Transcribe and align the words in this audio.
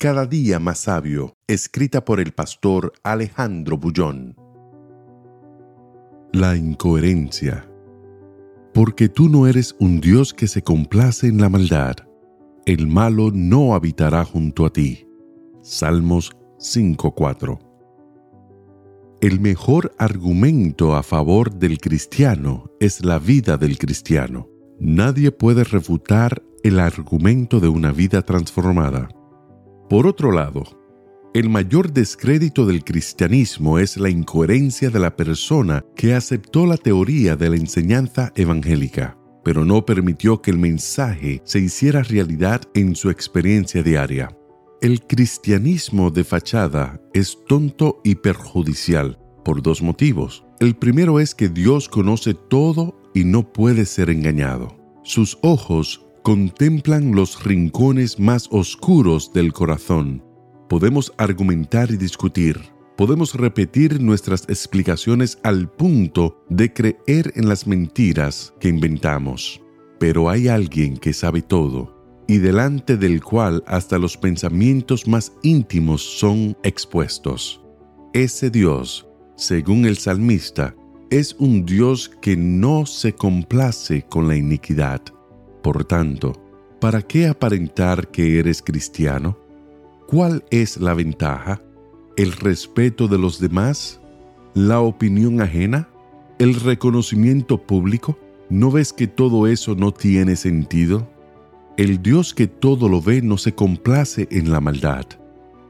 Cada 0.00 0.26
día 0.26 0.60
más 0.60 0.78
sabio, 0.78 1.34
escrita 1.48 2.04
por 2.04 2.20
el 2.20 2.30
pastor 2.30 2.92
Alejandro 3.02 3.78
Bullón. 3.78 4.36
La 6.32 6.56
incoherencia. 6.56 7.68
Porque 8.72 9.08
tú 9.08 9.28
no 9.28 9.48
eres 9.48 9.74
un 9.80 10.00
Dios 10.00 10.32
que 10.32 10.46
se 10.46 10.62
complace 10.62 11.26
en 11.26 11.40
la 11.40 11.48
maldad. 11.48 11.96
El 12.64 12.86
malo 12.86 13.32
no 13.34 13.74
habitará 13.74 14.24
junto 14.24 14.66
a 14.66 14.72
ti. 14.72 15.04
Salmos 15.62 16.30
5.4. 16.60 17.58
El 19.20 19.40
mejor 19.40 19.96
argumento 19.98 20.94
a 20.94 21.02
favor 21.02 21.52
del 21.52 21.80
cristiano 21.80 22.70
es 22.78 23.04
la 23.04 23.18
vida 23.18 23.56
del 23.56 23.78
cristiano. 23.78 24.46
Nadie 24.78 25.32
puede 25.32 25.64
refutar 25.64 26.40
el 26.62 26.78
argumento 26.78 27.58
de 27.58 27.66
una 27.66 27.90
vida 27.90 28.22
transformada. 28.22 29.08
Por 29.88 30.06
otro 30.06 30.32
lado, 30.32 30.64
el 31.32 31.48
mayor 31.48 31.92
descrédito 31.92 32.66
del 32.66 32.84
cristianismo 32.84 33.78
es 33.78 33.96
la 33.96 34.10
incoherencia 34.10 34.90
de 34.90 34.98
la 34.98 35.16
persona 35.16 35.84
que 35.96 36.14
aceptó 36.14 36.66
la 36.66 36.76
teoría 36.76 37.36
de 37.36 37.48
la 37.48 37.56
enseñanza 37.56 38.32
evangélica, 38.34 39.16
pero 39.44 39.64
no 39.64 39.86
permitió 39.86 40.42
que 40.42 40.50
el 40.50 40.58
mensaje 40.58 41.40
se 41.44 41.60
hiciera 41.60 42.02
realidad 42.02 42.62
en 42.74 42.94
su 42.96 43.08
experiencia 43.08 43.82
diaria. 43.82 44.36
El 44.82 45.06
cristianismo 45.06 46.10
de 46.10 46.24
fachada 46.24 47.00
es 47.14 47.38
tonto 47.46 48.00
y 48.04 48.16
perjudicial 48.16 49.18
por 49.42 49.62
dos 49.62 49.80
motivos. 49.80 50.44
El 50.60 50.76
primero 50.76 51.18
es 51.18 51.34
que 51.34 51.48
Dios 51.48 51.88
conoce 51.88 52.34
todo 52.34 53.00
y 53.14 53.24
no 53.24 53.52
puede 53.52 53.86
ser 53.86 54.10
engañado. 54.10 54.76
Sus 55.02 55.38
ojos 55.40 56.04
contemplan 56.28 57.12
los 57.12 57.42
rincones 57.42 58.20
más 58.20 58.48
oscuros 58.50 59.32
del 59.32 59.54
corazón. 59.54 60.22
Podemos 60.68 61.10
argumentar 61.16 61.90
y 61.90 61.96
discutir. 61.96 62.60
Podemos 62.98 63.34
repetir 63.34 63.98
nuestras 63.98 64.42
explicaciones 64.42 65.38
al 65.42 65.70
punto 65.70 66.44
de 66.50 66.70
creer 66.70 67.32
en 67.34 67.48
las 67.48 67.66
mentiras 67.66 68.52
que 68.60 68.68
inventamos. 68.68 69.62
Pero 69.98 70.28
hay 70.28 70.48
alguien 70.48 70.98
que 70.98 71.14
sabe 71.14 71.40
todo 71.40 71.96
y 72.26 72.36
delante 72.36 72.98
del 72.98 73.24
cual 73.24 73.64
hasta 73.66 73.96
los 73.96 74.18
pensamientos 74.18 75.08
más 75.08 75.32
íntimos 75.42 76.02
son 76.02 76.54
expuestos. 76.62 77.62
Ese 78.12 78.50
Dios, 78.50 79.08
según 79.34 79.86
el 79.86 79.96
salmista, 79.96 80.76
es 81.08 81.34
un 81.38 81.64
Dios 81.64 82.10
que 82.20 82.36
no 82.36 82.84
se 82.84 83.14
complace 83.14 84.02
con 84.02 84.28
la 84.28 84.36
iniquidad 84.36 85.00
por 85.62 85.84
tanto, 85.84 86.32
¿para 86.80 87.02
qué 87.02 87.26
aparentar 87.26 88.08
que 88.08 88.38
eres 88.38 88.62
cristiano? 88.62 89.38
¿Cuál 90.06 90.44
es 90.50 90.78
la 90.78 90.94
ventaja? 90.94 91.62
¿El 92.16 92.32
respeto 92.32 93.08
de 93.08 93.18
los 93.18 93.40
demás? 93.40 94.00
¿La 94.54 94.80
opinión 94.80 95.40
ajena? 95.40 95.88
¿El 96.38 96.54
reconocimiento 96.54 97.58
público? 97.66 98.18
¿No 98.48 98.70
ves 98.70 98.92
que 98.92 99.06
todo 99.06 99.46
eso 99.46 99.74
no 99.74 99.92
tiene 99.92 100.36
sentido? 100.36 101.08
El 101.76 102.02
Dios 102.02 102.34
que 102.34 102.46
todo 102.46 102.88
lo 102.88 103.02
ve 103.02 103.22
no 103.22 103.38
se 103.38 103.54
complace 103.54 104.26
en 104.30 104.50
la 104.50 104.60
maldad, 104.60 105.06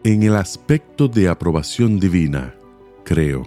en 0.05 0.23
el 0.23 0.37
aspecto 0.37 1.09
de 1.09 1.29
aprobación 1.29 1.99
divina, 1.99 2.55
creo. 3.05 3.43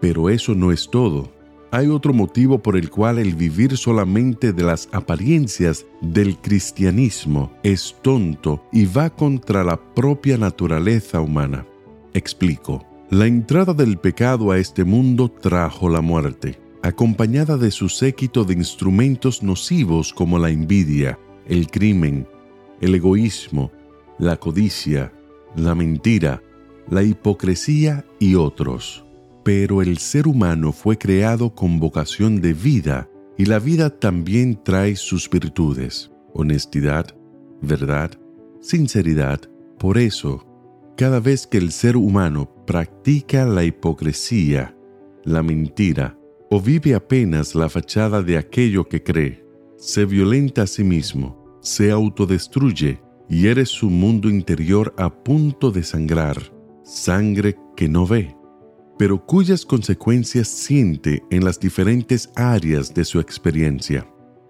Pero 0.00 0.28
eso 0.28 0.54
no 0.54 0.70
es 0.70 0.88
todo 0.90 1.35
hay 1.70 1.88
otro 1.88 2.12
motivo 2.12 2.62
por 2.62 2.76
el 2.76 2.90
cual 2.90 3.18
el 3.18 3.34
vivir 3.34 3.76
solamente 3.76 4.52
de 4.52 4.62
las 4.62 4.88
apariencias 4.92 5.86
del 6.00 6.36
cristianismo 6.38 7.52
es 7.62 7.96
tonto 8.02 8.64
y 8.72 8.86
va 8.86 9.10
contra 9.10 9.64
la 9.64 9.76
propia 9.94 10.38
naturaleza 10.38 11.20
humana. 11.20 11.66
Explico. 12.14 12.84
La 13.10 13.26
entrada 13.26 13.72
del 13.72 13.98
pecado 13.98 14.50
a 14.50 14.58
este 14.58 14.82
mundo 14.82 15.28
trajo 15.28 15.88
la 15.88 16.00
muerte, 16.00 16.58
acompañada 16.82 17.56
de 17.56 17.70
su 17.70 17.88
séquito 17.88 18.44
de 18.44 18.54
instrumentos 18.54 19.44
nocivos 19.44 20.12
como 20.12 20.38
la 20.38 20.50
envidia, 20.50 21.18
el 21.46 21.68
crimen, 21.68 22.26
el 22.80 22.96
egoísmo, 22.96 23.70
la 24.18 24.36
codicia, 24.36 25.12
la 25.54 25.76
mentira, 25.76 26.42
la 26.88 27.02
hipocresía 27.02 28.04
y 28.18 28.34
otros. 28.34 29.05
Pero 29.46 29.80
el 29.80 29.98
ser 29.98 30.26
humano 30.26 30.72
fue 30.72 30.98
creado 30.98 31.54
con 31.54 31.78
vocación 31.78 32.40
de 32.40 32.52
vida 32.52 33.08
y 33.38 33.44
la 33.44 33.60
vida 33.60 33.90
también 33.90 34.60
trae 34.64 34.96
sus 34.96 35.30
virtudes, 35.30 36.10
honestidad, 36.34 37.16
verdad, 37.62 38.10
sinceridad. 38.60 39.40
Por 39.78 39.98
eso, 39.98 40.44
cada 40.96 41.20
vez 41.20 41.46
que 41.46 41.58
el 41.58 41.70
ser 41.70 41.96
humano 41.96 42.50
practica 42.66 43.46
la 43.46 43.62
hipocresía, 43.62 44.76
la 45.22 45.44
mentira, 45.44 46.18
o 46.50 46.60
vive 46.60 46.96
apenas 46.96 47.54
la 47.54 47.68
fachada 47.68 48.22
de 48.22 48.38
aquello 48.38 48.88
que 48.88 49.04
cree, 49.04 49.46
se 49.76 50.06
violenta 50.06 50.62
a 50.62 50.66
sí 50.66 50.82
mismo, 50.82 51.60
se 51.60 51.92
autodestruye 51.92 53.00
y 53.28 53.46
eres 53.46 53.68
su 53.68 53.90
mundo 53.90 54.28
interior 54.28 54.92
a 54.98 55.08
punto 55.08 55.70
de 55.70 55.84
sangrar, 55.84 56.36
sangre 56.82 57.54
que 57.76 57.88
no 57.88 58.08
ve, 58.08 58.35
pero 58.98 59.24
cuyas 59.24 59.64
consecuencias 59.66 60.48
siente 60.48 61.22
en 61.30 61.44
las 61.44 61.60
diferentes 61.60 62.30
áreas 62.34 62.94
de 62.94 63.04
su 63.04 63.20
experiencia. 63.20 64.06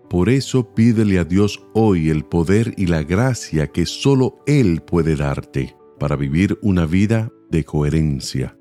Por 0.09 0.29
eso 0.29 0.73
pídele 0.73 1.19
a 1.19 1.25
Dios 1.25 1.67
hoy 1.75 2.11
el 2.11 2.25
poder 2.25 2.75
y 2.77 2.87
la 2.87 3.03
gracia 3.03 3.67
que 3.67 3.87
solo 3.87 4.39
Él 4.47 4.83
puede 4.83 5.17
darte 5.17 5.77
para 5.99 6.15
vivir 6.15 6.59
una 6.63 6.87
vida 6.87 7.33
de 7.51 7.65
coherencia. 7.65 8.57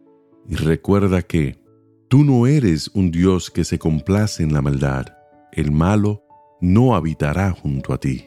Y 0.50 0.56
recuerda 0.56 1.22
que 1.22 1.60
tú 2.08 2.24
no 2.24 2.48
eres 2.48 2.90
un 2.94 3.12
Dios 3.12 3.52
que 3.52 3.64
se 3.64 3.78
complace 3.78 4.42
en 4.42 4.54
la 4.54 4.62
maldad. 4.62 5.06
El 5.52 5.72
malo 5.72 6.24
no 6.62 6.96
habitará 6.96 7.52
junto 7.52 7.94
a 7.94 8.00
ti. 8.00 8.26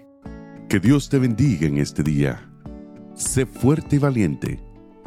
Que 0.69 0.79
Dios 0.79 1.09
te 1.09 1.19
bendiga 1.19 1.67
en 1.67 1.79
este 1.79 2.03
día. 2.05 2.53
Sé 3.15 3.47
fuerte 3.47 3.97
y 3.97 3.99
valiente 3.99 4.68